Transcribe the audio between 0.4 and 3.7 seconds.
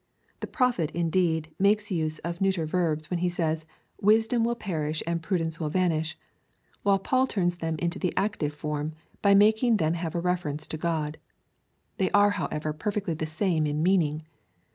Prophet, indeed, makes use of neuter verbs when he says,